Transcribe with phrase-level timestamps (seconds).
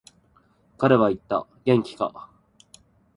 [0.79, 2.31] 彼は言った、元気か。